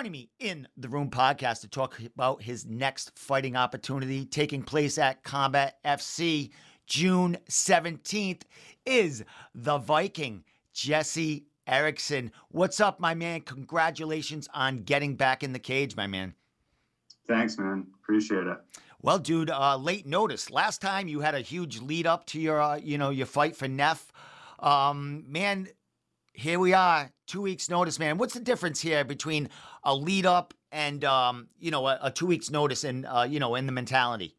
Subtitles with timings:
[0.00, 4.96] Joining me in the Room podcast to talk about his next fighting opportunity taking place
[4.96, 6.52] at Combat FC
[6.86, 8.40] June 17th
[8.86, 9.22] is
[9.54, 10.42] the Viking,
[10.72, 12.32] Jesse Erickson.
[12.48, 13.42] What's up, my man?
[13.42, 16.32] Congratulations on getting back in the cage, my man.
[17.28, 17.86] Thanks, man.
[18.02, 18.56] Appreciate it.
[19.02, 20.50] Well, dude, uh, late notice.
[20.50, 23.54] Last time you had a huge lead up to your, uh, you know, your fight
[23.54, 24.10] for NEF.
[24.60, 25.68] Um, man,
[26.32, 28.18] here we are, two weeks notice, man.
[28.18, 29.48] What's the difference here between
[29.84, 33.40] a lead up and um, you know a, a two weeks notice and uh, you
[33.40, 34.36] know in the mentality?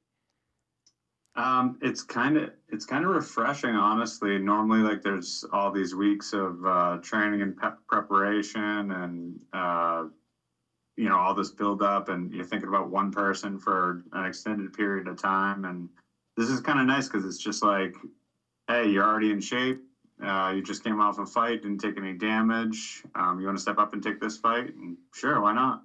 [1.35, 4.37] Um, it's kind of it's kind of refreshing, honestly.
[4.37, 10.05] Normally, like there's all these weeks of uh, training and pe- preparation, and uh,
[10.97, 14.73] you know all this build up, and you're thinking about one person for an extended
[14.73, 15.65] period of time.
[15.65, 15.89] And
[16.35, 17.95] this is kind of nice because it's just like,
[18.67, 19.81] hey, you're already in shape
[20.21, 23.03] uh, you just came off a fight, didn't take any damage.
[23.15, 24.73] Um, you want to step up and take this fight?
[24.75, 25.83] And sure, why not?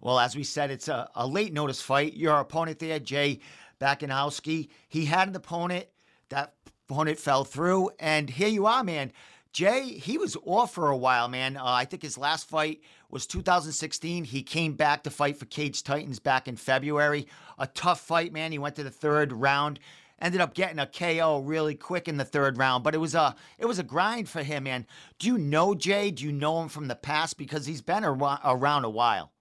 [0.00, 2.14] Well, as we said, it's a, a late notice fight.
[2.14, 3.40] Your opponent there, Jay
[3.80, 5.86] Bakanowski, he had an opponent.
[6.28, 6.54] That
[6.88, 7.90] opponent fell through.
[7.98, 9.12] And here you are, man.
[9.52, 11.56] Jay, he was off for a while, man.
[11.56, 14.24] Uh, I think his last fight was 2016.
[14.24, 17.26] He came back to fight for Cage Titans back in February.
[17.58, 18.52] A tough fight, man.
[18.52, 19.80] He went to the third round
[20.20, 23.34] ended up getting a KO really quick in the third round, but it was a
[23.58, 24.66] it was a grind for him.
[24.66, 24.86] And
[25.18, 26.10] do you know Jay?
[26.10, 29.32] Do you know him from the past because he's been ar- around a while?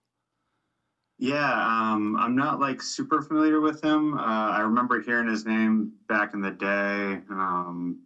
[1.17, 4.17] Yeah, um, I'm not like super familiar with him.
[4.17, 7.21] Uh, I remember hearing his name back in the day.
[7.29, 8.01] Um,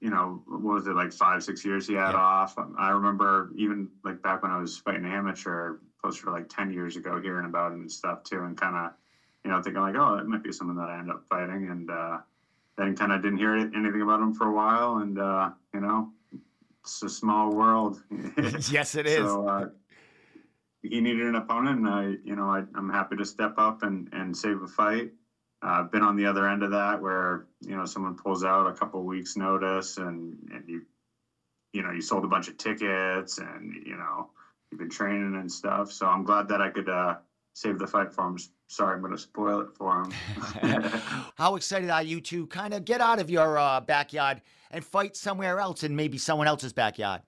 [0.00, 2.18] you know, what was it like five, six years he had yeah.
[2.18, 2.56] off?
[2.76, 6.96] I remember even like back when I was fighting amateur, closer to like ten years
[6.96, 8.92] ago, hearing about him and stuff too, and kind of
[9.44, 11.90] you know, thinking like, oh, it might be someone that I end up fighting, and
[11.90, 12.18] uh,
[12.76, 16.10] then kind of didn't hear anything about him for a while, and uh, you know,
[16.82, 18.02] it's a small world.
[18.70, 19.18] yes, it is.
[19.18, 19.68] So, uh,
[20.82, 24.08] he needed an opponent, and I, you know, I, am happy to step up and
[24.12, 25.10] and save a fight.
[25.60, 28.68] I've uh, been on the other end of that, where you know someone pulls out
[28.68, 30.82] a couple weeks notice, and and you,
[31.72, 34.30] you know, you sold a bunch of tickets, and you know,
[34.70, 35.90] you've been training and stuff.
[35.90, 37.16] So I'm glad that I could uh,
[37.58, 38.38] save the fight for him
[38.68, 40.12] sorry, I'm going to spoil it for him.
[41.36, 45.16] How excited are you to kind of get out of your uh, backyard and fight
[45.16, 47.22] somewhere else in maybe someone else's backyard?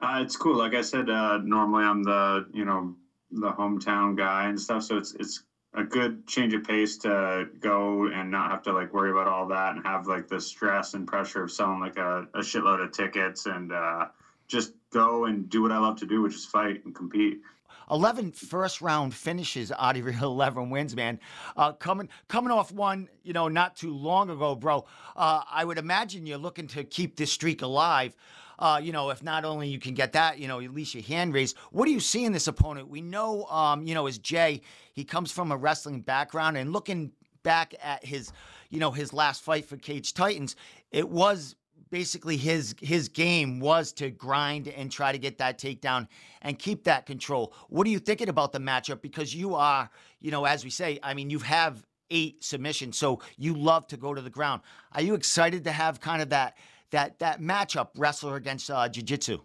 [0.00, 0.56] Uh, it's cool.
[0.56, 2.96] Like I said, uh, normally I'm the you know
[3.30, 8.06] the hometown guy and stuff, so it's it's a good change of pace to go
[8.06, 11.06] and not have to like worry about all that and have like the stress and
[11.06, 14.06] pressure of selling like a, a shitload of tickets and uh,
[14.46, 17.40] just go and do what I love to do, which is fight and compete.
[17.90, 21.18] 11 first round finishes out of your 11 wins, man.
[21.56, 24.84] Uh, coming coming off one, you know, not too long ago, bro.
[25.16, 28.16] Uh, I would imagine you're looking to keep this streak alive.
[28.58, 31.02] Uh, you know, if not only you can get that, you know, at least your
[31.02, 31.56] hand raised.
[31.72, 32.88] What do you see in this opponent?
[32.88, 34.60] We know, um, you know, as Jay,
[34.92, 37.10] he comes from a wrestling background, and looking
[37.42, 38.32] back at his,
[38.70, 40.54] you know, his last fight for Cage Titans,
[40.92, 41.56] it was
[41.90, 46.08] basically his his game was to grind and try to get that takedown
[46.42, 47.54] and keep that control.
[47.68, 49.02] What are you thinking about the matchup?
[49.02, 49.90] Because you are,
[50.20, 53.96] you know, as we say, I mean, you have eight submissions, so you love to
[53.96, 54.62] go to the ground.
[54.92, 56.56] Are you excited to have kind of that
[56.90, 59.40] that that matchup wrestler against uh, jiu-jitsu?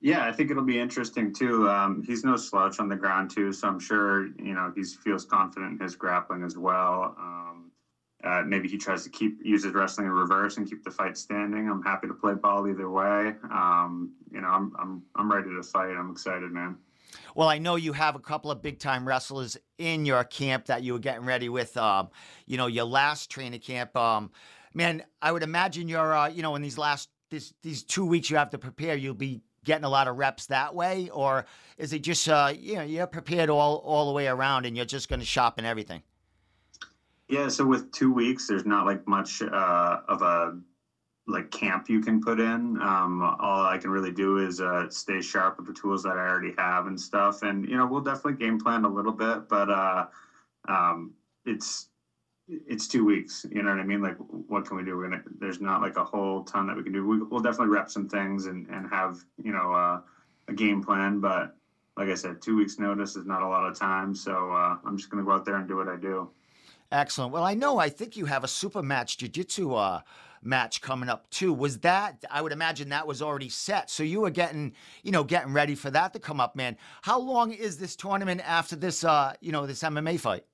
[0.00, 1.68] Yeah, I think it'll be interesting too.
[1.68, 5.24] Um, he's no slouch on the ground too, so I'm sure you know he feels
[5.24, 7.16] confident in his grappling as well.
[7.18, 7.67] Um,
[8.24, 11.16] uh, maybe he tries to keep use his wrestling in reverse and keep the fight
[11.16, 11.68] standing.
[11.68, 13.34] I'm happy to play ball either way.
[13.50, 15.90] Um, you know, I'm I'm I'm ready to fight.
[15.90, 16.76] I'm excited, man.
[17.34, 20.82] Well, I know you have a couple of big time wrestlers in your camp that
[20.82, 21.76] you were getting ready with.
[21.76, 22.08] Um,
[22.46, 23.96] you know, your last training camp.
[23.96, 24.30] Um,
[24.74, 28.30] man, I would imagine you're uh, you know in these last this these two weeks
[28.30, 28.96] you have to prepare.
[28.96, 31.46] You'll be getting a lot of reps that way, or
[31.76, 34.86] is it just uh, you know you're prepared all all the way around and you're
[34.86, 36.02] just going to shop and everything?
[37.28, 40.52] Yeah, so with two weeks, there's not like much uh, of a
[41.26, 42.80] like camp you can put in.
[42.80, 46.26] Um, all I can really do is uh, stay sharp with the tools that I
[46.28, 47.42] already have and stuff.
[47.42, 50.04] And you know, we'll definitely game plan a little bit, but uh,
[50.68, 51.12] um,
[51.44, 51.88] it's
[52.48, 53.44] it's two weeks.
[53.50, 54.02] You know what I mean?
[54.02, 54.96] Like, what can we do?
[54.96, 55.22] We're gonna.
[55.38, 57.04] There's not like a whole ton that we can do.
[57.06, 59.98] We, will definitely rep some things and and have you know uh,
[60.48, 61.50] a game plan, but.
[61.96, 64.96] Like I said, two weeks notice is not a lot of time, so uh, I'm
[64.96, 66.28] just going to go out there and do what I do.
[66.90, 67.32] Excellent.
[67.32, 67.78] Well, I know.
[67.78, 70.00] I think you have a super match jiu-jitsu uh,
[70.42, 71.52] match coming up too.
[71.52, 72.24] Was that?
[72.30, 73.90] I would imagine that was already set.
[73.90, 76.78] So you were getting, you know, getting ready for that to come up, man.
[77.02, 79.04] How long is this tournament after this?
[79.04, 80.44] Uh, you know, this MMA fight?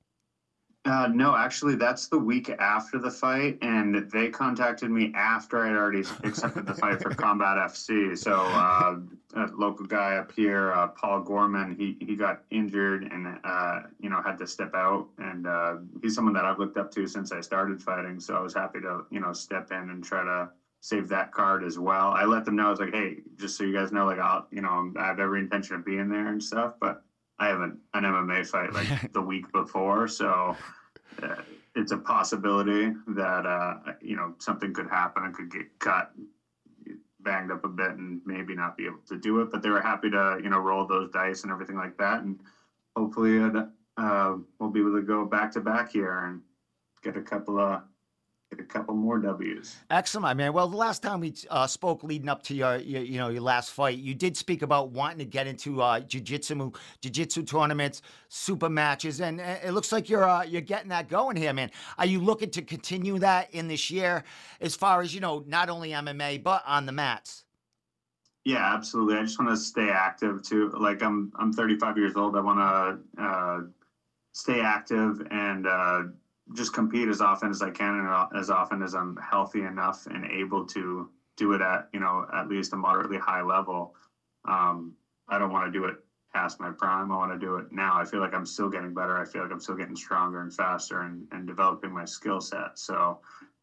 [0.87, 5.75] Uh, no, actually, that's the week after the fight, and they contacted me after I'd
[5.75, 8.15] already accepted the fight for Combat FC.
[8.15, 8.97] So, uh,
[9.35, 14.11] a local guy up here, uh, Paul Gorman, he he got injured and uh, you
[14.11, 17.33] know had to step out, and uh, he's someone that I've looked up to since
[17.33, 18.21] I started fighting.
[18.21, 20.49] So I was happy to you know step in and try to
[20.83, 22.13] save that card as well.
[22.13, 24.43] I let them know I was like, hey, just so you guys know, like I'll
[24.51, 26.99] you know I have every intention of being there and stuff, but
[27.39, 30.57] I have an, an MMA fight like the week before, so
[31.23, 31.35] uh,
[31.75, 35.25] it's a possibility that uh, you know something could happen.
[35.25, 36.11] I could get cut,
[37.21, 39.51] banged up a bit, and maybe not be able to do it.
[39.51, 42.41] But they were happy to you know roll those dice and everything like that, and
[42.97, 43.41] hopefully
[43.97, 46.41] uh, we'll be able to go back to back here and
[47.03, 47.83] get a couple of
[48.59, 49.77] a couple more W's.
[49.91, 50.53] Excellent, my man.
[50.53, 53.43] Well, the last time we uh, spoke, leading up to your, your, you know, your
[53.43, 58.69] last fight, you did speak about wanting to get into uh, jiu-jitsu, jiu-jitsu tournaments, super
[58.69, 61.71] matches, and it looks like you're uh, you're getting that going here, man.
[61.99, 64.25] Are you looking to continue that in this year,
[64.61, 67.45] as far as you know, not only MMA but on the mats?
[68.45, 69.17] Yeah, absolutely.
[69.17, 70.71] I just want to stay active too.
[70.79, 72.37] Like I'm, I'm 35 years old.
[72.37, 72.59] I want
[73.17, 73.61] to uh,
[74.33, 76.03] stay active and uh,
[76.53, 80.27] just compete as often as I can and as often as I'm healthy enough and
[80.27, 81.07] able to
[81.37, 83.91] do it at you know at least a moderately high level.
[84.47, 84.93] Um,
[85.29, 85.95] I don't want to do it
[86.35, 87.11] past my prime.
[87.11, 87.97] I want to do it now.
[87.97, 89.17] I feel like I'm still getting better.
[89.19, 92.69] I feel like I'm still getting stronger and faster and, and developing my skill set.
[92.75, 93.17] So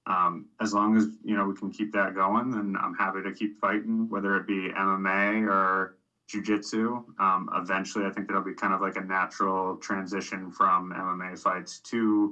[0.08, 3.32] um, as long as you know we can keep that going, then I'm happy to
[3.32, 5.92] keep fighting, whether it be MMA or
[6.30, 7.02] jujitsu.
[7.20, 11.80] Um, eventually, I think that'll be kind of like a natural transition from MMA fights
[11.86, 12.32] to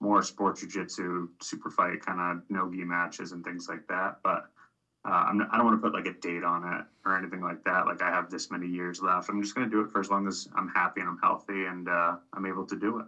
[0.00, 4.18] more sport jujitsu, super fight kind of no gi matches and things like that.
[4.22, 4.48] But
[5.04, 7.64] uh, I'm, I don't want to put like a date on it or anything like
[7.64, 7.86] that.
[7.86, 9.28] Like I have this many years left.
[9.28, 11.64] I'm just going to do it for as long as I'm happy and I'm healthy
[11.64, 13.06] and uh, I'm able to do it.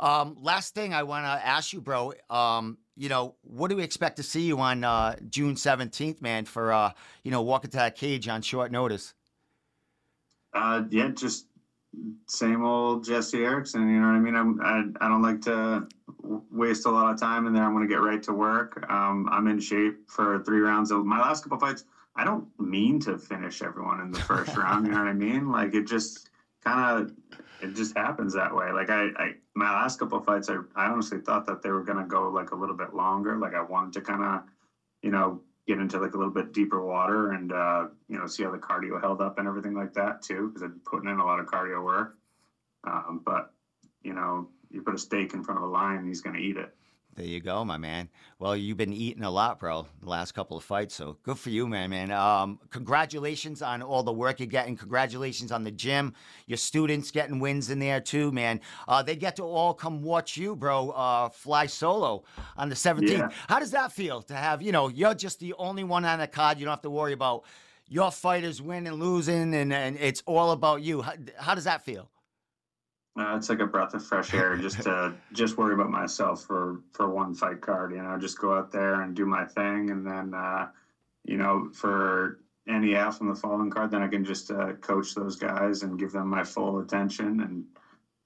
[0.00, 2.12] Um, last thing I want to ask you, bro.
[2.30, 6.44] Um, you know, what do we expect to see you on uh, June 17th, man?
[6.44, 6.92] For uh,
[7.24, 9.14] you know, walking to that cage on short notice.
[10.54, 11.46] Uh, yeah, just
[12.26, 13.88] same old Jesse Erickson.
[13.88, 14.36] You know what I mean?
[14.36, 15.86] I'm, I, I don't like to
[16.50, 17.64] waste a lot of time in there.
[17.64, 18.84] I'm going to get right to work.
[18.90, 21.84] Um, I'm in shape for three rounds of my last couple fights.
[22.14, 24.86] I don't mean to finish everyone in the first round.
[24.86, 25.48] You know what I mean?
[25.48, 26.28] Like it just
[26.64, 27.12] kind of,
[27.60, 28.72] it just happens that way.
[28.72, 31.98] Like I, I my last couple fights, I, I honestly thought that they were going
[31.98, 33.36] to go like a little bit longer.
[33.36, 34.42] Like I wanted to kind of,
[35.02, 38.44] you know, get into like a little bit deeper water and uh, you know see
[38.44, 41.26] how the cardio held up and everything like that too because I've putting in a
[41.26, 42.10] lot of cardio work.
[42.86, 43.44] Um, but
[44.04, 46.56] you know, you put a steak in front of a lion, he's going to eat
[46.56, 46.70] it.
[47.18, 48.10] There you go, my man.
[48.38, 50.94] Well, you've been eating a lot, bro, the last couple of fights.
[50.94, 52.12] So good for you, man, man.
[52.12, 54.76] Um, congratulations on all the work you're getting.
[54.76, 56.14] Congratulations on the gym.
[56.46, 58.60] Your students getting wins in there too, man.
[58.86, 62.22] Uh, they get to all come watch you, bro, uh, fly solo
[62.56, 63.10] on the 17th.
[63.10, 63.30] Yeah.
[63.48, 66.28] How does that feel to have, you know, you're just the only one on the
[66.28, 66.60] card.
[66.60, 67.42] You don't have to worry about
[67.88, 71.02] your fighters winning, losing, and, and it's all about you.
[71.02, 72.08] How, how does that feel?
[73.18, 76.80] Uh, it's like a breath of fresh air just to just worry about myself for
[76.92, 77.92] for one fight card.
[77.92, 80.66] You know, just go out there and do my thing, and then uh,
[81.26, 82.36] you know for
[82.66, 86.12] NEF on the following card, then I can just uh, coach those guys and give
[86.12, 87.64] them my full attention and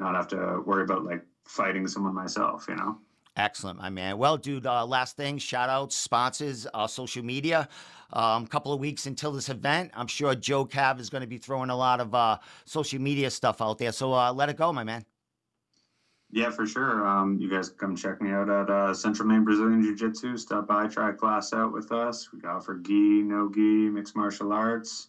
[0.00, 2.66] not have to worry about like fighting someone myself.
[2.68, 2.96] You know.
[3.36, 4.18] Excellent, my man.
[4.18, 7.68] Well, dude, uh, last thing, shout outs, sponsors, uh, social media.
[8.12, 9.90] A um, couple of weeks until this event.
[9.94, 13.30] I'm sure Joe Cav is going to be throwing a lot of uh, social media
[13.30, 13.90] stuff out there.
[13.92, 15.06] So uh, let it go, my man.
[16.30, 17.06] Yeah, for sure.
[17.06, 20.36] Um, you guys come check me out at uh, Central Maine Brazilian Jiu Jitsu.
[20.36, 22.30] Stop by, try a class out with us.
[22.32, 25.08] We offer gi, no gi, mixed martial arts.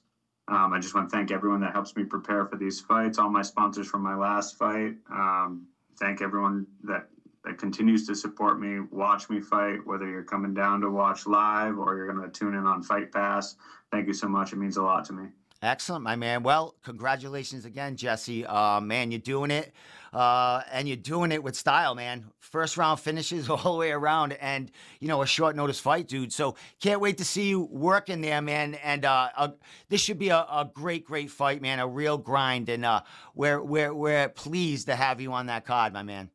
[0.49, 3.29] Um, I just want to thank everyone that helps me prepare for these fights, all
[3.29, 4.95] my sponsors from my last fight.
[5.09, 7.07] Um, thank everyone that
[7.43, 11.77] that continues to support me, watch me fight, whether you're coming down to watch live
[11.77, 13.55] or you're going to tune in on Fight Pass.
[13.91, 14.53] Thank you so much.
[14.53, 15.27] It means a lot to me.
[15.62, 16.43] Excellent, my man.
[16.43, 18.45] Well, congratulations again, Jesse.
[18.45, 19.73] Uh, man, you're doing it.
[20.12, 22.25] Uh, and you're doing it with style, man.
[22.39, 24.69] First round finishes all the way around, and
[25.00, 26.31] you know a short notice fight, dude.
[26.31, 28.75] So can't wait to see you working there, man.
[28.75, 29.53] And uh, a,
[29.89, 31.79] this should be a, a, great, great fight, man.
[31.79, 33.01] A real grind, and uh,
[33.33, 36.29] we're we're we're pleased to have you on that card, my man.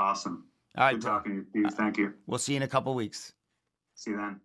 [0.00, 0.46] Awesome.
[0.78, 0.92] All right.
[0.94, 1.68] Good talking to you.
[1.68, 2.14] Thank you.
[2.26, 3.34] We'll see you in a couple weeks.
[3.94, 4.40] See you then.